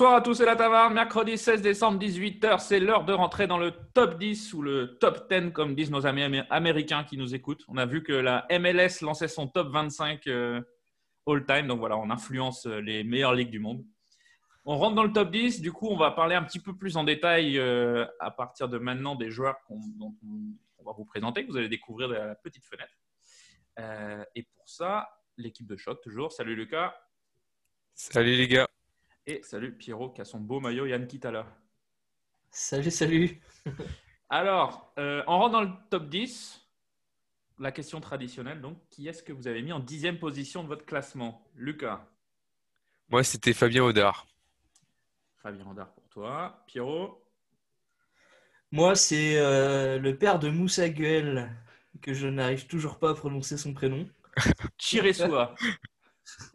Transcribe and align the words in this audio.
Bonsoir 0.00 0.16
à 0.16 0.22
tous, 0.22 0.32
c'est 0.32 0.46
la 0.46 0.56
taverne. 0.56 0.94
Mercredi 0.94 1.36
16 1.36 1.60
décembre, 1.60 1.98
18h. 1.98 2.58
C'est 2.60 2.80
l'heure 2.80 3.04
de 3.04 3.12
rentrer 3.12 3.46
dans 3.46 3.58
le 3.58 3.70
top 3.92 4.18
10 4.18 4.54
ou 4.54 4.62
le 4.62 4.96
top 4.96 5.30
10, 5.30 5.52
comme 5.52 5.74
disent 5.74 5.90
nos 5.90 6.06
amis 6.06 6.40
américains 6.48 7.04
qui 7.04 7.18
nous 7.18 7.34
écoutent. 7.34 7.62
On 7.68 7.76
a 7.76 7.84
vu 7.84 8.02
que 8.02 8.14
la 8.14 8.46
MLS 8.50 9.02
lançait 9.02 9.28
son 9.28 9.46
top 9.46 9.68
25 9.68 10.26
euh, 10.26 10.62
all-time. 11.26 11.66
Donc 11.66 11.80
voilà, 11.80 11.98
on 11.98 12.08
influence 12.08 12.64
euh, 12.64 12.80
les 12.80 13.04
meilleures 13.04 13.34
ligues 13.34 13.50
du 13.50 13.58
monde. 13.58 13.84
On 14.64 14.78
rentre 14.78 14.94
dans 14.94 15.04
le 15.04 15.12
top 15.12 15.30
10. 15.30 15.60
Du 15.60 15.70
coup, 15.70 15.88
on 15.88 15.98
va 15.98 16.12
parler 16.12 16.34
un 16.34 16.44
petit 16.44 16.60
peu 16.60 16.74
plus 16.74 16.96
en 16.96 17.04
détail 17.04 17.58
euh, 17.58 18.06
à 18.20 18.30
partir 18.30 18.70
de 18.70 18.78
maintenant 18.78 19.16
des 19.16 19.30
joueurs 19.30 19.56
dont 19.68 20.14
on, 20.78 20.82
va 20.82 20.92
vous 20.96 21.04
présenter, 21.04 21.44
que 21.44 21.50
vous 21.50 21.58
allez 21.58 21.68
découvrir 21.68 22.08
de 22.08 22.14
la 22.14 22.34
petite 22.36 22.64
fenêtre. 22.64 22.94
et 24.34 24.44
pour 24.56 24.66
ça, 24.66 25.10
l'équipe 25.36 25.66
de 25.66 25.76
choc, 25.76 26.00
toujours. 26.00 26.32
Salut 26.32 26.56
Lucas. 26.56 26.94
Salut 27.92 28.34
les 28.34 28.48
gars. 28.48 28.66
Et 29.26 29.42
salut 29.42 29.76
Pierrot 29.76 30.10
qui 30.10 30.20
a 30.20 30.24
son 30.24 30.40
beau 30.40 30.60
maillot 30.60 30.86
Yann 30.86 31.06
Kitala. 31.06 31.46
Salut, 32.50 32.90
salut. 32.90 33.40
Alors, 34.30 34.92
euh, 34.98 35.22
on 35.26 35.38
rentre 35.38 35.52
dans 35.52 35.62
le 35.62 35.70
top 35.90 36.08
10. 36.08 36.60
La 37.58 37.72
question 37.72 38.00
traditionnelle, 38.00 38.60
donc, 38.60 38.78
qui 38.88 39.06
est-ce 39.06 39.22
que 39.22 39.32
vous 39.32 39.46
avez 39.46 39.60
mis 39.60 39.72
en 39.72 39.80
dixième 39.80 40.18
position 40.18 40.62
de 40.62 40.68
votre 40.68 40.86
classement? 40.86 41.46
Lucas 41.54 42.08
Moi, 43.10 43.22
c'était 43.22 43.52
Fabien 43.52 43.84
Audard. 43.84 44.26
Fabien 45.36 45.66
Audard 45.70 45.92
pour 45.92 46.08
toi. 46.08 46.64
Pierrot 46.66 47.22
Moi, 48.72 48.94
c'est 48.94 49.38
euh, 49.38 49.98
le 49.98 50.16
père 50.16 50.38
de 50.38 50.48
Moussa 50.48 50.88
Guel, 50.88 51.54
que 52.00 52.14
je 52.14 52.26
n'arrive 52.26 52.66
toujours 52.66 52.98
pas 52.98 53.10
à 53.10 53.14
prononcer 53.14 53.58
son 53.58 53.74
prénom. 53.74 54.08
Chiresua. 54.78 55.54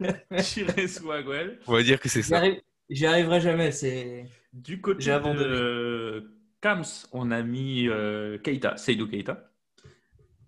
On 1.66 1.72
va 1.72 1.82
dire 1.82 2.00
que 2.00 2.08
c'est 2.08 2.22
ça. 2.22 2.42
J'y 2.88 3.06
arriverai 3.06 3.40
jamais. 3.40 3.72
C'est 3.72 4.26
du 4.52 4.80
côté 4.80 5.06
de 5.06 6.32
Kams, 6.60 6.84
on 7.12 7.30
a 7.30 7.42
mis 7.42 7.88
euh, 7.88 8.38
Keita, 8.38 8.76
Seydou 8.76 9.08
Keita. 9.08 9.50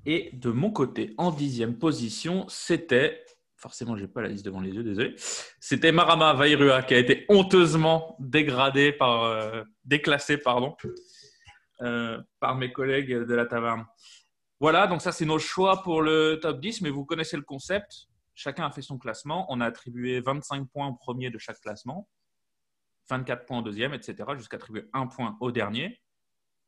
Et 0.07 0.31
de 0.33 0.51
mon 0.51 0.71
côté, 0.71 1.15
en 1.19 1.31
dixième 1.31 1.79
position, 1.79 2.47
c'était 2.49 3.25
forcément, 3.59 3.97
je 3.97 4.03
n'ai 4.03 4.09
pas 4.09 4.23
la 4.23 4.29
liste 4.29 4.45
devant 4.45 4.61
les 4.61 4.71
yeux, 4.71 4.85
désolé. 4.85 5.15
C'était 5.61 5.93
Marama 5.93 6.33
Vairua 6.33 6.83
qui 6.83 6.95
a 6.95 6.99
été 6.99 7.27
honteusement 7.29 8.17
dégradé 8.21 8.93
par, 8.93 9.25
euh, 9.25 9.63
déclassé 9.85 10.39
pardon, 10.39 10.77
euh, 11.83 12.19
par 12.41 12.55
mes 12.55 12.73
collègues 12.73 13.13
de 13.13 13.35
la 13.35 13.47
taverne. 13.47 13.85
Voilà, 14.61 14.87
donc 14.87 15.03
ça 15.03 15.13
c'est 15.13 15.25
nos 15.25 15.39
choix 15.39 15.83
pour 15.83 16.03
le 16.03 16.39
top 16.41 16.61
10, 16.61 16.83
mais 16.83 16.91
vous 16.91 17.05
connaissez 17.05 17.37
le 17.37 17.43
concept. 17.43 18.07
Chacun 18.41 18.67
a 18.67 18.71
fait 18.71 18.83
son 18.83 18.99
classement. 18.99 19.47
On 19.49 19.61
a 19.61 19.67
attribué 19.67 20.21
25 20.21 20.69
points 20.69 20.87
au 20.87 20.95
premier 20.95 21.29
de 21.29 21.39
chaque 21.39 21.61
classement. 21.61 22.09
24 23.11 23.45
points 23.47 23.59
au 23.59 23.63
deuxième, 23.63 23.95
etc., 23.95 24.15
jusqu'à 24.37 24.59
attribuer 24.59 24.85
un 24.93 25.09
point 25.09 25.37
au 25.41 25.51
dernier. 25.51 26.01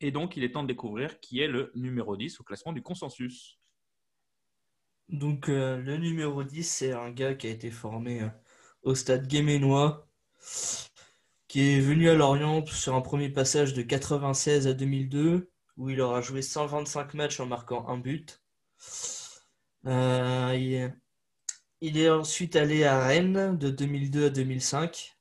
Et 0.01 0.11
donc, 0.11 0.37
il 0.37 0.43
est 0.43 0.51
temps 0.51 0.65
de 0.65 0.67
découvrir 0.67 1.21
qui 1.21 1.39
est 1.39 1.47
le 1.47 1.71
numéro 1.77 2.17
10 2.17 2.41
au 2.41 2.43
classement 2.43 2.73
du 2.73 2.83
consensus. 2.83 3.61
Donc, 5.11 5.48
euh, 5.48 5.77
le 5.77 5.97
numéro 5.97 6.43
10, 6.43 6.65
c'est 6.65 6.91
un 6.91 7.13
gars 7.13 7.37
qui 7.37 7.47
a 7.47 7.51
été 7.51 7.71
formé 7.71 8.23
euh, 8.23 8.29
au 8.83 8.97
stade 8.97 9.29
guéménois, 9.29 10.09
qui 11.47 11.61
est 11.61 11.81
venu 11.81 12.09
à 12.09 12.15
Lorient 12.15 12.67
sur 12.67 12.97
un 12.97 13.01
premier 13.01 13.29
passage 13.29 13.75
de 13.75 13.83
96 13.83 14.67
à 14.67 14.73
2002, 14.73 15.48
où 15.77 15.89
il 15.89 16.01
aura 16.01 16.21
joué 16.21 16.43
125 16.43 17.15
matchs 17.15 17.39
en 17.39 17.47
marquant 17.47 17.87
un 17.87 17.98
but. 17.98 18.43
Euh, 19.87 20.91
il 21.81 21.98
est 21.98 22.11
ensuite 22.11 22.56
allé 22.56 22.84
à 22.84 23.05
Rennes 23.05 23.56
de 23.56 23.70
2002 23.70 24.27
à 24.27 24.30
2005, 24.30 25.17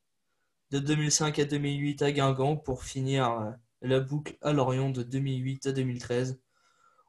de 0.72 0.80
2005 0.80 1.40
à 1.40 1.46
2008 1.46 2.02
à 2.02 2.12
Guingamp 2.12 2.58
pour 2.58 2.84
finir 2.84 3.31
euh, 3.31 3.52
la 3.81 4.00
boucle 4.00 4.38
à 4.42 4.53
Lorient 4.53 4.90
de 4.90 5.03
2008 5.03 5.68
à 5.68 5.72
2013 5.72 6.40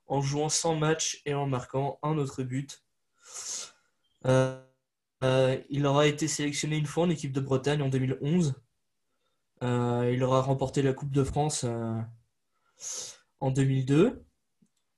en 0.07 0.21
jouant 0.21 0.49
100 0.49 0.77
matchs 0.77 1.23
et 1.27 1.35
en 1.35 1.47
marquant 1.47 1.99
un 2.03 2.17
autre 2.19 2.43
but. 2.43 2.85
Euh, 4.27 4.61
euh, 5.25 5.61
il 5.69 5.87
aura 5.87 6.07
été 6.07 6.29
sélectionné 6.29 6.77
une 6.77 6.87
fois 6.87 7.05
en 7.05 7.11
équipe 7.11 7.33
de 7.33 7.41
Bretagne 7.41 7.83
en 7.83 7.89
2011. 7.89 8.55
il 9.63 10.23
aura 10.25 10.43
remporté 10.43 10.83
la 10.83 10.93
Coupe 10.95 11.13
de 11.13 11.25
France 11.25 11.65
en 13.41 13.51
2002. 13.51 14.25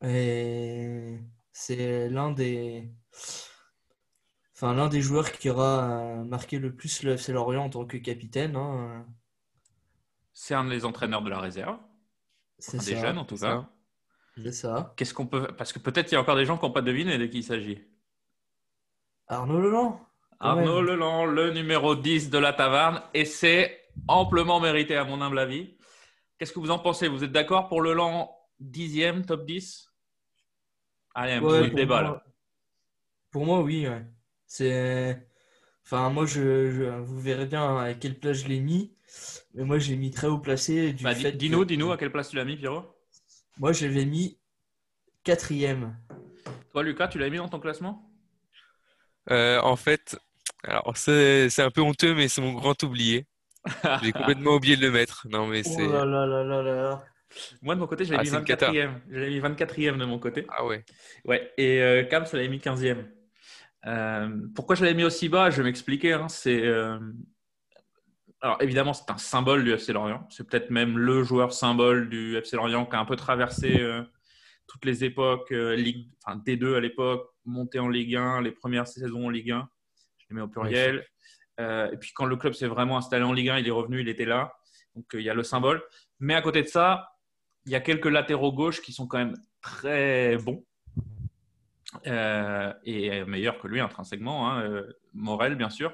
Et 0.04 1.18
c'est 1.52 2.08
l'un 2.08 2.30
des, 2.32 2.90
enfin, 4.62 4.74
l'un 4.74 4.88
des 4.88 5.00
joueurs 5.00 5.32
qui 5.32 5.50
aura 5.50 5.90
euh, 5.90 6.24
marqué 6.24 6.58
le 6.58 6.74
plus 6.74 7.02
le 7.02 7.12
FC 7.12 7.32
Lorient 7.32 7.64
en 7.64 7.70
tant 7.70 7.84
que 7.84 7.96
capitaine. 7.96 8.56
Hein. 8.56 9.04
C'est 10.32 10.54
un 10.54 10.64
des 10.64 10.84
entraîneurs 10.84 11.22
de 11.22 11.30
la 11.30 11.40
réserve. 11.40 11.78
C'est 12.58 12.78
des 12.84 12.96
jeunes 12.96 13.18
en 13.18 13.24
tout 13.24 13.36
cas. 13.36 13.68
C'est 14.36 14.52
ça. 14.52 14.94
Qu'est-ce 14.96 15.12
qu'on 15.12 15.26
peut 15.26 15.48
Parce 15.58 15.72
que 15.72 15.78
peut-être 15.78 16.10
il 16.10 16.14
y 16.14 16.16
a 16.16 16.20
encore 16.20 16.36
des 16.36 16.46
gens 16.46 16.56
qui 16.56 16.64
n'ont 16.64 16.72
pas 16.72 16.80
deviné 16.80 17.18
de 17.18 17.26
qui 17.26 17.38
il 17.38 17.44
s'agit. 17.44 17.82
Arnaud 19.26 19.60
Leland. 19.60 20.00
Arnaud 20.40 20.80
Leland, 20.80 21.26
le 21.26 21.52
numéro 21.52 21.94
10 21.94 22.30
de 22.30 22.38
la 22.38 22.52
taverne, 22.52 23.02
et 23.14 23.24
c'est 23.24 23.90
amplement 24.08 24.58
mérité 24.58 24.96
à 24.96 25.04
mon 25.04 25.20
humble 25.20 25.38
avis. 25.38 25.76
Qu'est-ce 26.38 26.52
que 26.52 26.60
vous 26.60 26.70
en 26.70 26.78
pensez? 26.78 27.08
Vous 27.08 27.22
êtes 27.24 27.32
d'accord 27.32 27.68
pour 27.68 27.82
Leland 27.82 28.34
10e, 28.60 29.24
top 29.24 29.44
10 29.44 29.88
Allez, 31.14 31.32
un 31.34 31.40
petit 31.40 31.74
débat 31.74 32.02
là. 32.02 32.24
Pour 33.30 33.44
moi, 33.44 33.60
oui. 33.60 33.86
C'est. 34.52 35.18
Enfin, 35.82 36.10
moi, 36.10 36.26
je, 36.26 37.00
vous 37.00 37.18
verrez 37.18 37.46
bien 37.46 37.78
à 37.78 37.94
quelle 37.94 38.18
place 38.18 38.42
je 38.42 38.48
l'ai 38.48 38.60
mis. 38.60 38.92
Mais 39.54 39.64
moi, 39.64 39.78
j'ai 39.78 39.96
mis 39.96 40.10
très 40.10 40.26
haut 40.26 40.40
placé. 40.40 40.92
Du 40.92 41.04
bah, 41.04 41.14
dis-nous 41.14 41.90
à 41.90 41.96
quelle 41.96 42.12
place 42.12 42.28
tu 42.28 42.36
l'as 42.36 42.44
mis, 42.44 42.58
Pierrot 42.58 42.84
Moi, 43.56 43.72
je 43.72 43.86
l'ai 43.86 44.04
mis 44.04 44.38
quatrième. 45.24 45.96
Toi, 46.72 46.82
Lucas, 46.82 47.08
tu 47.08 47.18
l'as 47.18 47.30
mis 47.30 47.38
dans 47.38 47.48
ton 47.48 47.60
classement? 47.60 48.12
Euh, 49.30 49.58
En 49.62 49.76
fait, 49.76 50.18
alors 50.64 50.98
c'est, 50.98 51.48
un 51.58 51.70
peu 51.70 51.80
honteux, 51.80 52.14
mais 52.14 52.28
c'est 52.28 52.42
mon 52.42 52.52
grand 52.52 52.80
oublié. 52.82 53.26
J'ai 54.02 54.12
complètement 54.12 54.56
oublié 54.56 54.76
de 54.76 54.82
le 54.82 54.90
mettre. 54.90 55.26
Non, 55.30 55.46
mais 55.46 55.62
c'est. 55.62 55.86
Oh 55.86 55.92
là 55.92 56.04
là 56.04 56.26
là 56.26 56.44
là 56.44 56.62
là. 56.62 57.04
Moi, 57.62 57.74
de 57.74 57.80
mon 57.80 57.86
côté, 57.86 58.04
j'avais 58.04 58.18
ah, 58.18 58.22
mis 58.22 58.44
24e. 58.44 58.90
J'avais 59.10 59.30
mis 59.30 59.40
24e 59.40 59.96
de 59.96 60.04
mon 60.04 60.18
côté. 60.18 60.46
Ah 60.50 60.66
ouais. 60.66 60.84
Ouais. 61.24 61.54
Et 61.56 61.80
euh, 61.80 62.04
Cam, 62.04 62.26
ça 62.26 62.36
l'avait 62.36 62.50
mis 62.50 62.58
15e. 62.58 63.06
Euh, 63.86 64.28
pourquoi 64.54 64.76
je 64.76 64.82
l'avais 64.84 64.94
mis 64.94 65.04
aussi 65.04 65.28
bas? 65.28 65.50
Je 65.50 65.58
vais 65.58 65.64
m'expliquer. 65.64 66.12
Hein. 66.12 66.28
c'est 66.28 66.64
euh, 66.64 66.98
alors 68.40 68.60
évidemment 68.60 68.92
c'est 68.92 69.10
un 69.10 69.18
symbole 69.18 69.64
du 69.64 69.72
FC 69.72 69.92
Lorient. 69.92 70.26
C'est 70.30 70.48
peut-être 70.48 70.70
même 70.70 70.98
le 70.98 71.22
joueur 71.22 71.52
symbole 71.52 72.08
du 72.08 72.36
FC 72.36 72.56
Lorient 72.56 72.86
qui 72.86 72.96
a 72.96 73.00
un 73.00 73.04
peu 73.04 73.16
traversé 73.16 73.80
euh, 73.80 74.02
toutes 74.66 74.84
les 74.84 75.04
époques, 75.04 75.50
Ligue, 75.50 76.08
enfin 76.24 76.38
D2 76.38 76.76
à 76.76 76.80
l'époque, 76.80 77.28
monté 77.44 77.78
en 77.78 77.88
Ligue 77.88 78.16
1, 78.16 78.40
les 78.40 78.52
premières 78.52 78.86
saisons 78.86 79.26
en 79.26 79.30
Ligue 79.30 79.50
1. 79.50 79.68
Je 80.18 80.26
les 80.30 80.36
mets 80.36 80.40
au 80.40 80.48
pluriel. 80.48 81.04
et 81.58 81.96
puis 82.00 82.12
quand 82.14 82.24
le 82.24 82.36
club 82.36 82.54
s'est 82.54 82.68
vraiment 82.68 82.96
installé 82.96 83.24
en 83.24 83.32
Ligue 83.32 83.50
1, 83.50 83.58
il 83.58 83.68
est 83.68 83.72
revenu, 83.72 84.00
il 84.00 84.08
était 84.08 84.24
là. 84.24 84.54
Donc 84.94 85.04
il 85.12 85.20
y 85.20 85.28
a 85.28 85.34
le 85.34 85.42
symbole. 85.42 85.82
Mais 86.20 86.34
à 86.34 86.40
côté 86.40 86.62
de 86.62 86.68
ça, 86.68 87.12
il 87.66 87.72
y 87.72 87.74
a 87.74 87.80
quelques 87.80 88.06
latéraux 88.06 88.52
gauches 88.52 88.80
qui 88.80 88.92
sont 88.92 89.06
quand 89.06 89.18
même 89.18 89.36
très 89.60 90.36
bons. 90.38 90.64
Euh, 92.06 92.72
et 92.84 93.24
meilleur 93.24 93.58
que 93.58 93.68
lui 93.68 93.80
intrinsèquement. 93.80 94.50
Hein, 94.50 94.62
euh, 94.62 94.92
Morel, 95.12 95.56
bien 95.56 95.70
sûr. 95.70 95.92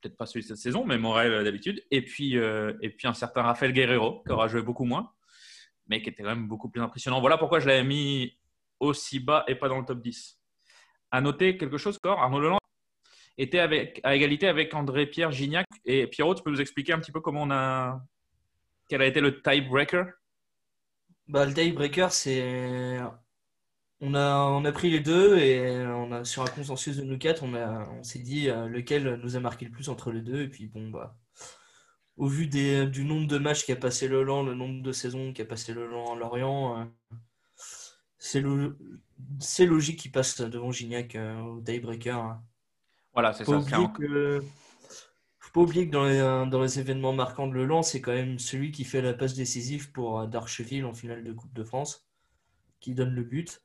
Peut-être 0.00 0.16
pas 0.16 0.26
celui 0.26 0.42
de 0.42 0.48
cette 0.48 0.58
saison, 0.58 0.84
mais 0.84 0.98
Morel 0.98 1.32
euh, 1.32 1.44
d'habitude. 1.44 1.82
Et 1.90 2.02
puis, 2.02 2.34
et 2.34 2.90
puis 2.90 3.08
un 3.08 3.14
certain 3.14 3.42
Rafael 3.42 3.72
Guerrero, 3.72 4.22
qui 4.26 4.32
aura 4.32 4.48
joué 4.48 4.62
beaucoup 4.62 4.84
moins, 4.84 5.12
mais 5.88 6.02
qui 6.02 6.10
était 6.10 6.22
quand 6.22 6.30
même 6.30 6.48
beaucoup 6.48 6.68
plus 6.68 6.80
impressionnant. 6.80 7.20
Voilà 7.20 7.38
pourquoi 7.38 7.60
je 7.60 7.66
l'avais 7.66 7.84
mis 7.84 8.36
aussi 8.78 9.20
bas 9.20 9.44
et 9.46 9.54
pas 9.54 9.68
dans 9.68 9.78
le 9.78 9.84
top 9.84 10.00
10. 10.00 10.38
À 11.10 11.20
noter 11.20 11.56
quelque 11.56 11.76
chose, 11.76 11.98
Arnaud 12.04 12.40
Leland 12.40 12.58
était 13.36 13.58
à 14.04 14.14
égalité 14.14 14.48
avec 14.48 14.72
André-Pierre 14.74 15.32
Gignac. 15.32 15.66
Et 15.84 16.06
Pierrot, 16.06 16.34
tu 16.34 16.42
peux 16.42 16.50
nous 16.50 16.60
expliquer 16.60 16.92
un 16.92 17.00
petit 17.00 17.12
peu 17.12 17.20
comment 17.20 17.42
on 17.42 17.50
a. 17.50 18.00
Quel 18.88 19.02
a 19.02 19.06
été 19.06 19.20
le 19.20 19.40
tiebreaker? 19.40 20.06
Bah, 21.28 21.46
Le 21.46 21.54
tiebreaker, 21.54 22.12
c'est 22.12 22.98
on 24.00 24.14
a, 24.14 24.36
on 24.36 24.64
a 24.64 24.72
pris 24.72 24.90
les 24.90 25.00
deux 25.00 25.36
et 25.38 25.84
on 25.86 26.10
a, 26.12 26.24
sur 26.24 26.42
un 26.42 26.46
consensus 26.46 26.96
de 26.96 27.02
nous 27.02 27.18
quatre, 27.18 27.42
on, 27.42 27.54
on 27.54 28.02
s'est 28.02 28.18
dit 28.18 28.48
euh, 28.48 28.66
lequel 28.66 29.20
nous 29.22 29.36
a 29.36 29.40
marqué 29.40 29.66
le 29.66 29.70
plus 29.70 29.88
entre 29.88 30.10
les 30.10 30.22
deux. 30.22 30.42
Et 30.42 30.48
puis, 30.48 30.66
bon, 30.66 30.88
bah, 30.88 31.16
au 32.16 32.26
vu 32.26 32.46
des, 32.46 32.86
du 32.86 33.04
nombre 33.04 33.26
de 33.26 33.38
matchs 33.38 33.64
qui 33.64 33.72
a 33.72 33.76
passé 33.76 34.08
le 34.08 34.22
Lan, 34.22 34.42
le 34.42 34.54
nombre 34.54 34.82
de 34.82 34.92
saisons 34.92 35.32
qui 35.32 35.42
a 35.42 35.44
passé 35.44 35.74
le 35.74 35.86
Lan 35.86 36.04
en 36.06 36.14
Lorient, 36.14 36.80
euh, 36.80 36.84
c'est, 38.18 38.40
logique 39.66 39.98
qu'il 39.98 40.12
passe 40.12 40.40
devant 40.40 40.72
Gignac 40.72 41.14
euh, 41.14 41.38
au 41.40 41.60
Daybreaker. 41.60 42.38
Voilà, 43.12 43.34
c'est 43.34 43.44
ça. 43.44 43.60
faut 43.60 45.52
pas 45.52 45.60
oublier 45.60 45.86
que 45.86 45.92
dans 45.92 46.04
les, 46.04 46.50
dans 46.50 46.62
les 46.62 46.78
événements 46.78 47.12
marquants 47.12 47.48
de 47.48 47.54
Le 47.54 47.66
Lan, 47.66 47.82
c'est 47.82 48.00
quand 48.00 48.12
même 48.12 48.38
celui 48.38 48.70
qui 48.70 48.84
fait 48.84 49.02
la 49.02 49.12
passe 49.12 49.34
décisive 49.34 49.90
pour 49.92 50.26
Darcheville 50.26 50.86
en 50.86 50.94
finale 50.94 51.24
de 51.24 51.32
Coupe 51.32 51.52
de 51.52 51.64
France, 51.64 52.06
qui 52.78 52.94
donne 52.94 53.10
le 53.10 53.24
but 53.24 53.62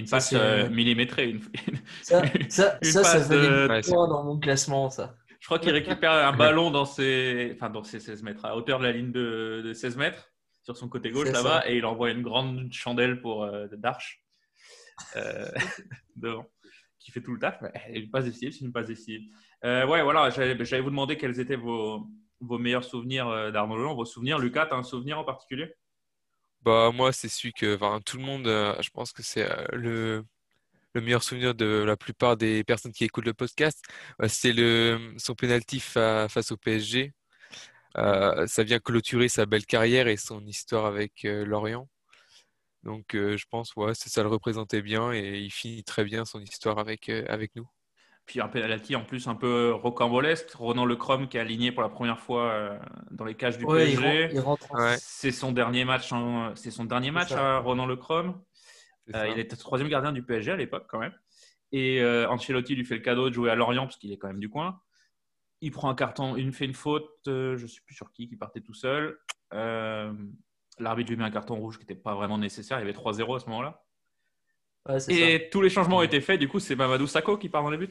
une 0.00 0.08
passe 0.08 0.32
euh, 0.34 0.68
millimétrée. 0.68 1.30
Une, 1.30 1.40
ça, 2.02 2.22
ça, 2.48 2.78
ça, 2.82 3.04
ça 3.04 3.28
de... 3.28 3.68
dans 3.90 4.24
mon 4.24 4.38
classement, 4.38 4.90
ça. 4.90 5.14
Je 5.40 5.46
crois 5.46 5.58
qu'il 5.58 5.72
récupère 5.72 6.12
un 6.12 6.32
ballon 6.32 6.70
dans 6.70 6.86
ses, 6.86 7.52
enfin, 7.54 7.68
dans 7.68 7.84
ses 7.84 8.00
16 8.00 8.22
mètres, 8.22 8.44
à 8.46 8.56
hauteur 8.56 8.78
de 8.78 8.84
la 8.84 8.92
ligne 8.92 9.12
de, 9.12 9.62
de 9.62 9.72
16 9.74 9.98
mètres, 9.98 10.32
sur 10.62 10.76
son 10.76 10.88
côté 10.88 11.10
gauche 11.10 11.30
là-bas, 11.30 11.68
et 11.68 11.76
il 11.76 11.84
envoie 11.84 12.10
une 12.10 12.22
grande 12.22 12.72
chandelle 12.72 13.20
pour 13.20 13.44
euh, 13.44 13.66
d'Arche 13.72 14.24
euh, 15.16 15.50
devant, 16.16 16.46
qui 16.98 17.10
fait 17.10 17.20
tout 17.20 17.32
le 17.34 17.38
taf. 17.38 17.62
Et 17.90 18.00
Une 18.00 18.10
passe 18.10 18.24
décisive, 18.24 18.52
c'est 18.52 18.64
une 18.64 18.72
passe 18.72 18.86
décisive. 18.86 19.22
Euh, 19.64 19.86
ouais, 19.86 20.02
voilà, 20.02 20.30
j'allais 20.30 20.80
vous 20.80 20.90
demander 20.90 21.16
quels 21.16 21.38
étaient 21.38 21.56
vos, 21.56 22.06
vos 22.40 22.58
meilleurs 22.58 22.84
souvenirs 22.84 23.28
euh, 23.28 23.50
d'Arnaud 23.50 23.76
Leland, 23.76 23.94
vos 23.94 24.04
souvenirs. 24.04 24.38
Lucas, 24.38 24.66
tu 24.66 24.74
as 24.74 24.76
un 24.76 24.82
souvenir 24.82 25.18
en 25.18 25.24
particulier? 25.24 25.74
Bah, 26.64 26.90
moi, 26.94 27.12
c'est 27.12 27.28
celui 27.28 27.52
que 27.52 27.76
tout 28.00 28.16
le 28.16 28.22
monde, 28.24 28.46
euh, 28.46 28.74
je 28.80 28.88
pense 28.90 29.12
que 29.12 29.22
c'est 29.22 29.42
euh, 29.50 29.66
le, 29.72 30.24
le 30.94 31.00
meilleur 31.02 31.22
souvenir 31.22 31.54
de 31.54 31.66
la 31.66 31.96
plupart 31.96 32.36
des 32.36 32.64
personnes 32.64 32.92
qui 32.92 33.04
écoutent 33.04 33.26
le 33.26 33.34
podcast. 33.34 33.82
Bah, 34.18 34.28
c'est 34.28 34.52
le, 34.52 35.14
son 35.18 35.34
penalty 35.34 35.80
fa- 35.80 36.28
face 36.28 36.52
au 36.52 36.56
PSG. 36.58 37.12
Euh, 37.98 38.46
ça 38.48 38.64
vient 38.64 38.80
clôturer 38.80 39.28
sa 39.28 39.46
belle 39.46 39.66
carrière 39.66 40.08
et 40.08 40.16
son 40.18 40.44
histoire 40.46 40.86
avec 40.86 41.24
euh, 41.26 41.44
Lorient. 41.46 41.88
Donc, 42.84 43.14
euh, 43.16 43.36
je 43.38 43.46
pense, 43.50 43.76
ouais, 43.76 43.94
ça 43.94 44.22
le 44.24 44.28
représentait 44.30 44.82
bien 44.82 45.12
et 45.12 45.40
il 45.40 45.50
finit 45.52 45.84
très 45.84 46.04
bien 46.04 46.24
son 46.26 46.40
histoire 46.42 46.78
avec, 46.80 47.08
euh, 47.10 47.24
avec 47.28 47.56
nous. 47.56 47.68
Puis 48.26 48.40
un 48.40 48.48
penalty 48.48 48.96
en 48.96 49.04
plus 49.04 49.28
un 49.28 49.34
peu 49.34 49.72
rocambolesque. 49.74 50.50
Ronan 50.54 50.86
Lecrom 50.86 51.28
qui 51.28 51.36
est 51.36 51.40
aligné 51.40 51.72
pour 51.72 51.82
la 51.82 51.90
première 51.90 52.18
fois 52.20 52.50
euh, 52.52 52.78
dans 53.10 53.24
les 53.26 53.34
cages 53.34 53.58
du 53.58 53.64
Ouais, 53.66 53.90
il, 53.90 53.98
PSG. 53.98 54.24
ren- 54.26 54.30
il 54.32 54.40
rentre 54.40 54.72
en- 54.72 54.78
Ouais. 54.78 54.96
C'est 54.98 55.30
son 55.30 55.52
dernier 55.52 55.84
match, 55.84 56.10
en- 56.12 56.54
c'est 56.56 56.70
son 56.70 56.84
dernier 56.86 57.10
match 57.10 57.32
à 57.32 57.58
Ronan 57.58 57.86
Lecrom. 57.86 58.40
Euh, 59.14 59.28
il 59.28 59.38
était 59.38 59.56
troisième 59.56 59.90
gardien 59.90 60.12
du 60.12 60.22
PSG 60.22 60.52
à 60.52 60.56
l'époque 60.56 60.86
quand 60.88 60.98
même. 60.98 61.12
Et 61.72 62.00
euh, 62.00 62.26
Ancelotti 62.30 62.74
lui 62.74 62.84
fait 62.86 62.94
le 62.94 63.02
cadeau 63.02 63.28
de 63.28 63.34
jouer 63.34 63.50
à 63.50 63.54
Lorient 63.54 63.84
parce 63.84 63.96
qu'il 63.98 64.10
est 64.12 64.16
quand 64.16 64.28
même 64.28 64.40
du 64.40 64.48
coin. 64.48 64.80
Il 65.60 65.70
prend 65.70 65.90
un 65.90 65.94
carton, 65.94 66.36
il 66.36 66.50
fait 66.52 66.64
une 66.64 66.74
faute, 66.74 67.10
euh, 67.26 67.56
je 67.58 67.62
ne 67.64 67.68
sais 67.68 67.80
plus 67.84 67.94
sur 67.94 68.10
qui, 68.12 68.28
qui 68.28 68.36
partait 68.36 68.60
tout 68.60 68.74
seul. 68.74 69.18
Euh, 69.52 70.12
L'arbitre 70.78 71.10
lui 71.10 71.16
met 71.18 71.24
un 71.24 71.30
carton 71.30 71.54
rouge 71.56 71.76
qui 71.76 71.82
n'était 71.82 71.94
pas 71.94 72.14
vraiment 72.14 72.38
nécessaire. 72.38 72.78
Il 72.78 72.80
y 72.80 72.84
avait 72.84 72.92
3-0 72.92 73.36
à 73.36 73.38
ce 73.40 73.46
moment-là. 73.50 73.82
Ouais, 74.88 74.98
Et 75.12 75.48
tous 75.50 75.60
les 75.62 75.70
changements 75.70 75.98
ont 75.98 76.02
été 76.02 76.20
faits. 76.20 76.38
Du 76.40 76.48
coup, 76.48 76.58
c'est 76.58 76.74
Mamadou 76.74 77.06
Sakho 77.06 77.38
qui 77.38 77.48
part 77.48 77.62
dans 77.62 77.70
les 77.70 77.78
buts. 77.78 77.88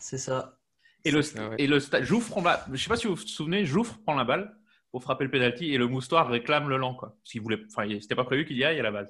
C'est 0.00 0.18
ça. 0.18 0.58
Et 1.04 1.10
le, 1.10 1.22
ça, 1.22 1.48
ouais. 1.48 1.56
et 1.58 1.66
le 1.66 1.78
Jouffre 2.02 2.30
prend 2.30 2.42
la, 2.42 2.64
je 2.72 2.82
sais 2.82 2.88
pas 2.88 2.96
si 2.96 3.06
vous 3.06 3.14
vous 3.14 3.22
souvenez, 3.26 3.64
Jouffre 3.64 3.98
prend 4.02 4.14
la 4.14 4.24
balle 4.24 4.54
pour 4.90 5.02
frapper 5.02 5.24
le 5.24 5.30
penalty 5.30 5.72
et 5.72 5.78
le 5.78 5.86
moustoir 5.86 6.28
réclame 6.28 6.68
le 6.68 6.76
lent 6.76 6.94
quoi. 6.94 7.16
Parce 7.22 7.32
qu'il 7.32 7.40
voulait, 7.40 7.58
enfin, 7.70 7.84
il- 7.86 8.02
c'était 8.02 8.16
pas 8.16 8.24
prévu 8.24 8.44
qu'il 8.44 8.56
y 8.58 8.64
aille 8.64 8.78
à 8.80 8.82
la 8.82 8.90
base. 8.90 9.08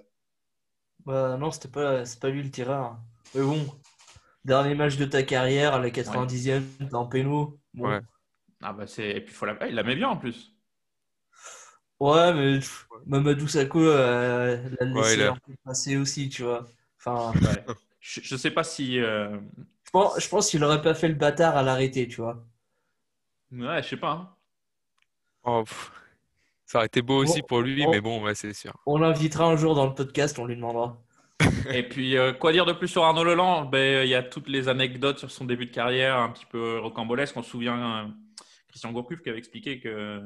Bah, 1.05 1.37
non, 1.39 1.51
c'était 1.51 1.69
pas, 1.69 2.05
c'est 2.05 2.21
pas 2.21 2.29
lui 2.29 2.43
le 2.43 2.51
tireur. 2.51 2.99
Mais 3.35 3.41
bon, 3.43 3.67
dernier 4.45 4.75
match 4.75 4.97
de 4.99 5.05
ta 5.07 5.23
carrière, 5.23 5.75
à 5.75 5.79
la 5.81 5.91
90e, 5.91 6.63
t'es 6.79 6.95
en 6.95 7.07
péno. 7.07 7.59
Bon. 7.75 7.89
Ouais. 7.89 8.01
Ah 8.63 8.73
bah 8.75 8.87
c'est, 8.87 9.09
et 9.11 9.21
puis 9.23 9.33
faut 9.35 9.47
la, 9.47 9.57
ah, 9.61 9.67
il 9.69 9.75
la 9.75 9.83
met 9.83 9.97
bien 9.97 10.09
en 10.11 10.17
plus. 10.19 10.55
Ouais, 11.99 12.33
mais 12.35 12.57
pff, 12.59 12.89
Mamadou 13.07 13.47
Sakho 13.49 13.81
euh, 13.81 14.57
l'a 14.81 14.87
Ouais, 14.87 14.95
laissé 14.95 15.15
il 15.17 15.23
a- 15.23 15.33
un 15.33 15.37
peu 15.37 15.53
passer 15.65 15.97
aussi, 15.97 16.29
tu 16.29 16.43
vois. 16.43 16.67
Enfin, 16.99 17.33
Ouais. 17.41 17.65
je, 18.01 18.21
je 18.23 18.37
sais 18.37 18.51
pas 18.51 18.65
si, 18.65 18.99
euh, 19.01 19.39
pense, 19.91 20.21
je 20.23 20.29
pense 20.29 20.51
qu'il 20.51 20.63
aurait 20.65 20.83
pas 20.83 20.95
fait 20.95 21.09
le 21.09 21.15
bâtard 21.15 21.57
à 21.57 21.63
l'arrêter, 21.63 22.09
tu 22.09 22.21
vois. 22.21 22.45
ouais, 23.53 23.83
je 23.83 23.89
sais 23.89 23.97
pas. 23.97 24.11
hein. 24.13 24.31
Oh, 25.45 25.63
pff. 25.65 25.91
Ça 26.67 26.79
aurait 26.79 26.87
été 26.87 27.03
beau 27.03 27.17
aussi 27.23 27.41
Bon, 27.41 27.47
pour 27.49 27.61
lui, 27.63 27.85
mais 27.89 28.01
bon, 28.01 28.23
ouais, 28.23 28.35
c'est 28.35 28.53
sûr. 28.53 28.73
On 28.87 28.99
l'invitera 28.99 29.47
un 29.47 29.57
jour 29.57 29.75
dans 29.75 29.87
le 29.87 29.95
podcast, 29.95 30.39
on 30.39 30.45
lui 30.47 30.55
demandera. 30.55 31.03
Et 31.73 31.83
puis 31.89 32.17
euh, 32.17 32.33
quoi 32.33 32.53
dire 32.53 32.67
de 32.67 32.73
plus 32.73 32.87
sur 32.89 33.03
Arnaud 33.03 33.25
Leland? 33.25 33.65
Ben 33.65 34.05
il 34.05 34.11
y 34.11 34.15
a 34.15 34.23
toutes 34.23 34.49
les 34.49 34.69
anecdotes 34.69 35.19
sur 35.19 35.31
son 35.31 35.45
début 35.47 35.67
de 35.67 35.73
carrière, 35.73 36.19
un 36.19 36.29
petit 36.31 36.45
peu 36.47 36.79
rocambolesque. 36.79 37.37
On 37.37 37.43
se 37.43 37.51
souvient 37.51 38.05
euh, 38.05 38.09
Christian 38.69 38.93
Gourcuff 38.93 39.21
qui 39.23 39.31
avait 39.31 39.39
expliqué 39.39 39.81
que 39.81 40.21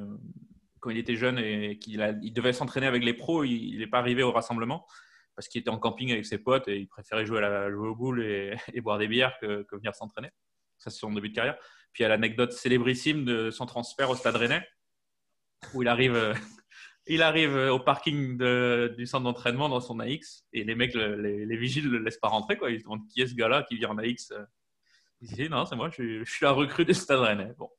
quand 0.81 0.91
il 0.91 0.99
était 0.99 1.15
jeune 1.17 1.39
et 1.39 1.79
qu'il 1.79 2.03
a- 2.03 2.13
il 2.23 2.33
devait 2.33 2.53
s'entraîner 2.53 2.87
avec 2.87 3.05
les 3.05 3.15
pros, 3.15 3.45
il 3.45 3.79
n'est 3.79 3.87
pas 3.87 3.99
arrivé 4.01 4.23
au 4.23 4.33
rassemblement 4.33 4.87
parce 5.35 5.49
qu'il 5.49 5.61
était 5.61 5.71
en 5.71 5.79
camping 5.79 6.11
avec 6.13 6.27
ses 6.27 6.39
potes 6.39 6.69
et 6.69 6.77
il 6.79 6.87
préférait 6.87 7.27
jouer, 7.27 7.39
à 7.39 7.43
la, 7.43 7.71
jouer 7.71 7.89
au 7.89 7.95
boule 7.95 8.23
et, 8.23 8.55
et 8.73 8.81
boire 8.81 8.99
des 8.99 9.09
bières 9.09 9.37
que, 9.41 9.63
que 9.63 9.77
venir 9.77 9.95
s'entraîner. 9.95 10.31
Ça, 10.79 10.91
c'est 10.91 10.99
son 10.99 11.13
début 11.13 11.31
de 11.31 11.35
carrière. 11.35 11.57
Puis 11.93 12.03
il 12.03 12.03
y 12.03 12.07
a 12.07 12.09
l'anecdote 12.09 12.53
célébrissime 12.53 13.25
de 13.25 13.51
son 13.51 13.67
transfert 13.67 14.11
au 14.11 14.17
Stade 14.17 14.37
Rennais 14.37 14.67
où 15.73 15.83
il 15.83 15.89
arrive, 15.89 16.35
il 17.07 17.23
arrive 17.23 17.55
au 17.57 17.79
parking 17.81 18.37
de- 18.37 18.95
du 18.97 19.07
centre 19.07 19.25
d'entraînement 19.25 19.69
dans 19.69 19.81
son 19.81 19.99
AX 20.01 20.45
et 20.53 20.65
les 20.65 20.75
mecs, 20.75 20.95
le- 20.95 21.17
les, 21.21 21.47
les 21.47 21.57
vigiles 21.57 21.87
ne 21.87 21.99
le 21.99 22.05
laissent 22.05 22.19
pas 22.19 22.29
rentrer. 22.29 22.57
Quoi. 22.59 22.71
Ils 22.71 22.81
se 22.81 22.85
demandent 22.85 23.07
qui 23.09 23.23
est 23.23 23.27
ce 23.29 23.35
gars-là 23.35 23.63
qui 23.63 23.77
vient 23.77 23.91
en 23.91 23.99
AX. 23.99 24.31
euh. 24.33 24.45
Il 25.21 25.29
dit 25.35 25.49
non, 25.49 25.65
c'est 25.65 25.77
moi, 25.77 25.89
je 25.89 25.95
suis, 25.95 26.19
je 26.25 26.31
suis 26.31 26.45
la 26.45 26.51
recrue 26.53 26.85
du 26.85 26.93
Stade 26.93 27.21
Rennais. 27.21 27.53
Bon. 27.57 27.71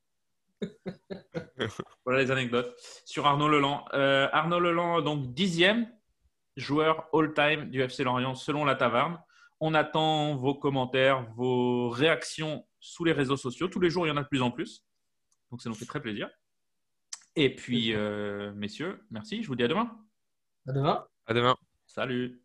voilà 2.05 2.21
les 2.21 2.31
anecdotes 2.31 2.73
sur 3.05 3.25
Arnaud 3.27 3.47
Leland. 3.49 3.85
Euh, 3.93 4.27
Arnaud 4.31 4.59
Leland, 4.59 5.01
donc 5.01 5.33
dixième 5.33 5.87
joueur 6.55 7.07
all-time 7.13 7.69
du 7.69 7.81
FC 7.81 8.03
Lorient 8.03 8.35
selon 8.35 8.65
la 8.65 8.75
Taverne. 8.75 9.19
On 9.59 9.73
attend 9.73 10.35
vos 10.35 10.55
commentaires, 10.55 11.25
vos 11.35 11.89
réactions 11.89 12.65
sous 12.79 13.03
les 13.03 13.13
réseaux 13.13 13.37
sociaux. 13.37 13.67
Tous 13.67 13.79
les 13.79 13.89
jours, 13.89 14.05
il 14.05 14.09
y 14.09 14.11
en 14.11 14.17
a 14.17 14.23
de 14.23 14.27
plus 14.27 14.41
en 14.41 14.51
plus. 14.51 14.83
Donc 15.51 15.61
ça 15.61 15.69
nous 15.69 15.75
fait 15.75 15.85
très 15.85 16.01
plaisir. 16.01 16.29
Et 17.35 17.53
puis, 17.55 17.93
euh, 17.93 18.53
messieurs, 18.53 19.05
merci. 19.11 19.43
Je 19.43 19.47
vous 19.47 19.55
dis 19.55 19.63
à 19.63 19.67
demain. 19.67 19.91
À 20.67 20.73
demain. 20.73 21.05
À 21.25 21.33
demain. 21.33 21.55
Salut. 21.85 22.44